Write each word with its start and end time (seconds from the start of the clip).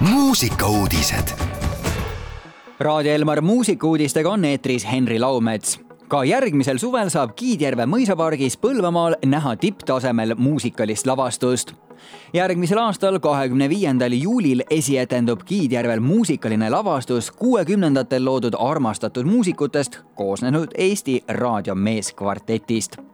muusikauudised. 0.00 1.28
Raadio 2.78 3.12
Elmar 3.12 3.40
muusikauudistega 3.40 4.30
on 4.30 4.44
eetris 4.44 4.86
Henri 4.92 5.18
Laumets 5.18 5.88
ka 6.08 6.22
järgmisel 6.24 6.78
suvel 6.80 7.10
saab 7.12 7.34
Kiidjärve 7.36 7.84
mõisapargis 7.88 8.56
Põlvamaal 8.60 9.18
näha 9.26 9.56
tipptasemel 9.56 10.34
muusikalist 10.38 11.06
lavastust. 11.06 11.72
järgmisel 12.32 12.78
aastal, 12.78 13.18
kahekümne 13.18 13.68
viiendal 13.68 14.12
juulil 14.12 14.62
esietendub 14.70 15.42
Kiidjärvel 15.44 16.00
muusikaline 16.00 16.70
lavastus 16.70 17.30
kuuekümnendatel 17.30 18.24
loodud 18.24 18.54
armastatud 18.58 19.24
muusikutest 19.24 20.00
koosnenud 20.14 20.68
Eesti 20.74 21.24
raadiomeeskvartetist. 21.28 23.07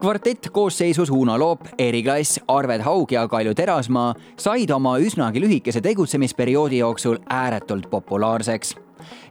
Kvartett 0.00 0.50
koosseisus 0.52 1.10
Uno 1.10 1.38
Loop, 1.38 1.60
Eri 1.78 2.02
Klass, 2.02 2.40
Arvet 2.48 2.82
Haug 2.82 3.12
ja 3.12 3.28
Kalju 3.28 3.54
Terasmaa 3.54 4.14
said 4.36 4.70
oma 4.70 4.98
üsnagi 4.98 5.40
lühikese 5.40 5.80
tegutsemisperioodi 5.80 6.78
jooksul 6.78 7.18
ääretult 7.30 7.90
populaarseks 7.90 8.76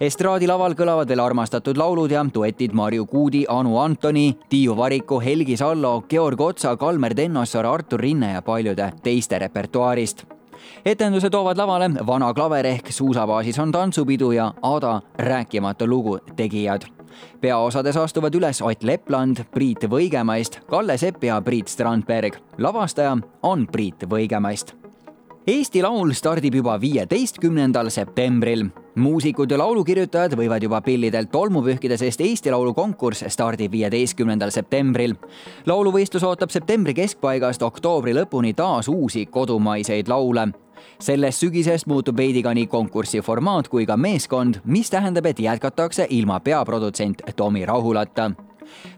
estraadilaval 0.02 0.74
kõlavad 0.78 1.10
veel 1.10 1.22
armastatud 1.24 1.78
laulud 1.78 2.12
ja 2.12 2.26
duetid 2.34 2.74
Marju 2.74 3.06
Kuudi, 3.06 3.46
Anu 3.50 3.78
Antoni, 3.78 4.34
Tiiu 4.50 4.78
Variku, 4.78 5.20
Helgi 5.20 5.58
Sallo, 5.58 6.02
Georg 6.10 6.42
Otsa, 6.42 6.76
Kalmer 6.78 7.16
Tennossaar, 7.16 7.66
Artur 7.66 8.00
Rinne 8.00 8.34
ja 8.34 8.42
paljude 8.42 8.92
teiste 9.04 9.40
repertuaarist 9.40 10.26
etenduse 10.86 11.30
toovad 11.30 11.58
lavale 11.58 11.90
Vana 12.08 12.34
klaver 12.34 12.66
ehk 12.66 12.92
Suusabaasis 12.92 13.60
on 13.60 13.72
tantsupidu 13.72 14.32
ja 14.32 14.54
Ada 14.62 15.02
rääkimatu 15.18 15.88
lugu 15.88 16.18
tegijad. 16.36 16.99
Peaosades 17.42 17.98
astuvad 17.98 18.36
üles 18.36 18.62
Ott 18.62 18.84
Lepland, 18.84 19.46
Priit 19.52 19.86
Võigemäist, 19.90 20.62
Kalle 20.70 20.98
Sepp 20.98 21.24
ja 21.24 21.42
Priit 21.42 21.68
Strandberg. 21.68 22.38
lavastaja 22.58 23.18
on 23.42 23.68
Priit 23.68 24.04
Võigemäist 24.10 24.80
Eesti 25.50 25.82
Laul 25.82 26.12
stardib 26.14 26.60
juba 26.60 26.76
viieteistkümnendal 26.78 27.88
septembril. 27.90 28.68
Muusikud 29.00 29.52
ja 29.52 29.58
laulukirjutajad 29.58 30.36
võivad 30.38 30.64
juba 30.64 30.82
pillidelt 30.82 31.32
tolmu 31.32 31.62
pühkida, 31.66 31.98
sest 31.98 32.22
Eesti 32.22 32.52
Laulu 32.52 32.74
konkurss 32.74 33.26
stardib 33.28 33.72
viieteistkümnendal 33.72 34.52
septembril. 34.52 35.16
lauluvõistlus 35.66 36.24
ootab 36.24 36.50
septembri 36.50 36.94
keskpaigast 36.94 37.62
oktoobri 37.62 38.14
lõpuni 38.14 38.54
taas 38.56 38.88
uusi 38.88 39.26
kodumaiseid 39.26 40.08
laule 40.08 40.50
sellest 41.00 41.40
sügisest 41.40 41.88
muutub 41.88 42.18
veidi 42.18 42.44
ka 42.44 42.54
nii 42.54 42.68
konkursi 42.68 43.22
formaat 43.22 43.68
kui 43.68 43.86
ka 43.86 43.98
meeskond, 43.98 44.62
mis 44.64 44.90
tähendab, 44.90 45.26
et 45.26 45.40
jätkatakse 45.40 46.08
ilma 46.10 46.40
peaprodutsent 46.40 47.22
Tomi 47.36 47.66
Rahulata. 47.66 48.32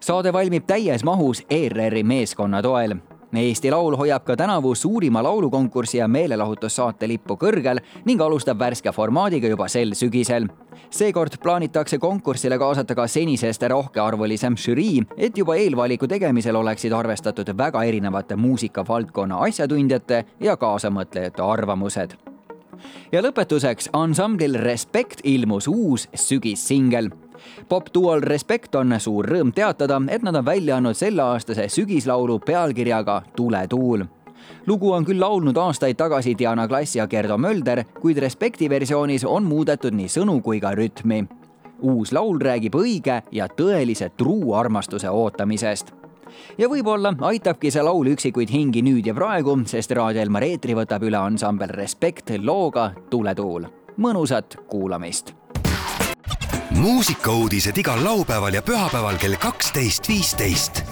saade 0.00 0.32
valmib 0.32 0.66
täies 0.66 1.04
mahus 1.04 1.42
ERR-i 1.50 2.02
meeskonna 2.02 2.62
toel 2.62 2.96
Eesti 3.40 3.70
Laul 3.70 3.96
hoiab 3.96 4.24
ka 4.24 4.36
tänavu 4.36 4.74
suurima 4.74 5.22
laulukonkursi 5.22 5.98
ja 5.98 6.08
meelelahutussaate 6.08 7.08
lippu 7.08 7.36
kõrgel 7.40 7.80
ning 8.04 8.20
alustab 8.20 8.58
värske 8.60 8.92
formaadiga 8.92 9.48
juba 9.48 9.68
sel 9.68 9.94
sügisel. 9.94 10.48
seekord 10.90 11.38
plaanitakse 11.42 11.98
konkursile 11.98 12.58
kaasata 12.58 12.94
ka 12.94 13.06
senisest 13.06 13.62
rohkearvulisem 13.62 14.56
žürii, 14.56 15.02
et 15.16 15.38
juba 15.38 15.56
eelvaliku 15.56 16.06
tegemisel 16.06 16.56
oleksid 16.56 16.92
arvestatud 16.92 17.56
väga 17.56 17.84
erinevate 17.84 18.36
muusikavaldkonna 18.36 19.38
asjatundjate 19.48 20.24
ja 20.40 20.56
kaasamõtlejate 20.56 21.42
arvamused 21.42 22.16
ja 23.12 23.22
lõpetuseks 23.22 23.88
ansamblil 23.92 24.58
Respekt 24.60 25.20
ilmus 25.24 25.68
uus 25.68 26.08
sügissingel 26.14 27.10
popduol 27.68 28.22
Respekt 28.22 28.74
on 28.74 28.94
suur 28.98 29.26
rõõm 29.26 29.52
teatada, 29.54 30.00
et 30.08 30.22
nad 30.22 30.34
on 30.34 30.44
välja 30.44 30.76
andnud 30.76 30.96
selleaastase 30.96 31.68
sügislaulu 31.68 32.38
pealkirjaga 32.38 33.22
Tuletuul 33.36 34.04
lugu 34.66 34.92
on 34.92 35.04
küll 35.04 35.20
laulnud 35.20 35.56
aastaid 35.56 35.96
tagasi 35.96 36.34
Diana 36.38 36.68
Klass 36.68 36.96
ja 36.96 37.06
Gerdo 37.06 37.38
Mölder, 37.38 37.84
kuid 38.00 38.18
Respekti 38.18 38.70
versioonis 38.70 39.24
on 39.24 39.44
muudetud 39.44 39.94
nii 39.94 40.08
sõnu 40.08 40.40
kui 40.42 40.60
ka 40.60 40.74
rütmi. 40.74 41.24
uus 41.82 42.12
laul 42.12 42.38
räägib 42.38 42.74
õige 42.74 43.22
ja 43.32 43.48
tõelise 43.48 44.10
truu 44.16 44.54
armastuse 44.54 45.10
ootamisest 45.10 45.92
ja 46.58 46.68
võib-olla 46.68 47.14
aitabki 47.20 47.70
see 47.70 47.82
laul 47.82 48.06
üksikuid 48.06 48.50
hingi 48.50 48.82
nüüd 48.82 49.06
ja 49.06 49.14
praegu, 49.14 49.58
sest 49.66 49.90
Raadio 49.90 50.22
Elmar 50.22 50.42
eetri 50.42 50.74
võtab 50.74 51.02
üle 51.02 51.18
ansambel 51.18 51.68
Respekt 51.68 52.30
looga 52.38 52.92
Tuletuul. 53.10 53.66
mõnusat 53.98 54.56
kuulamist 54.68 55.34
muusikauudised 56.76 57.76
igal 57.76 58.04
laupäeval 58.04 58.54
ja 58.54 58.62
pühapäeval 58.62 59.18
kell 59.18 59.36
kaksteist, 59.36 60.08
viisteist. 60.08 60.82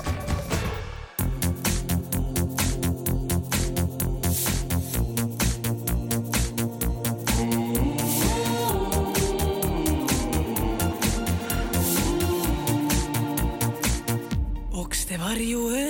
okste 15.11 15.19
varju 15.19 15.69
ööle, 15.71 15.90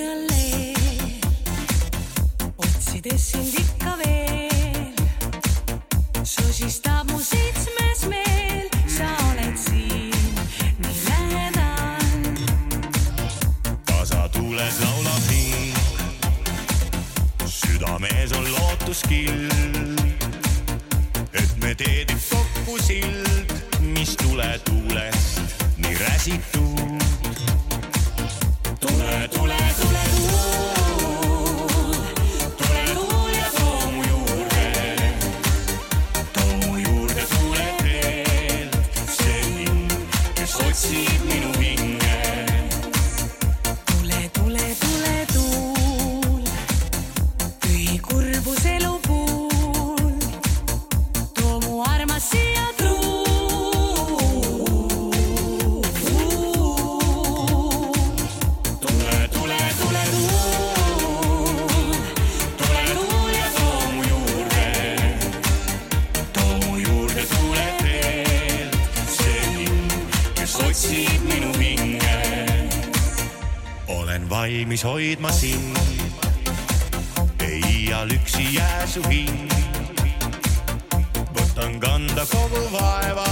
räsitud. 26.00 27.00
tule, 28.80 29.28
tule, 29.28 29.56
tule 29.80 30.04
tuul, 30.16 31.16
tule 32.58 32.84
tuul 32.94 33.30
ja 33.38 33.48
too 33.58 33.90
mu 33.92 34.02
juurde, 34.10 34.66
too 36.32 36.52
mu 36.60 36.72
juurde 36.78 37.22
tule 37.32 37.66
teelt, 37.82 38.72
see 39.18 39.42
mind, 39.56 39.92
kes 40.34 40.54
otsib 40.66 41.20
minu 41.28 41.50
hinge 41.60 41.79
valmis 74.30 74.84
hoidma 74.84 75.32
sind, 75.32 75.76
ei 77.40 77.60
iial 77.66 78.10
üksi 78.14 78.54
jää 78.54 78.86
su 78.86 79.02
hing. 79.08 79.50
võtan 81.34 81.80
kanda 81.80 82.26
kogu 82.30 82.62
vaeva 82.72 83.26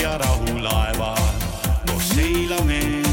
ja 0.00 0.18
rahulaeva, 0.18 1.14
koos 1.86 2.08
seilame 2.08 3.03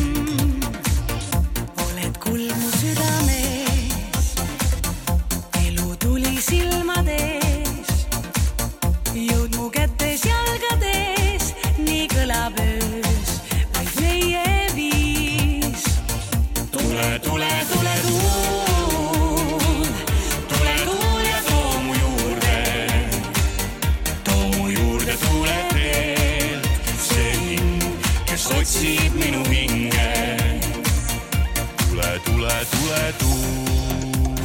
tule, 32.26 32.58
tule 32.72 33.14
tuu. 33.20 34.36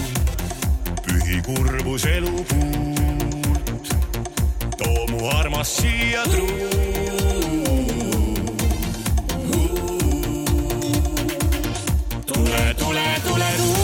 pühi 1.04 1.42
kurbus 1.46 2.04
elu 2.16 2.34
puult, 2.50 3.86
too 4.78 5.06
mu 5.10 5.28
armas 5.38 5.68
siia 5.76 6.22
truu. 6.32 6.54
tule, 12.26 12.74
tule, 12.80 13.06
tule, 13.24 13.50
tule. 13.56 13.75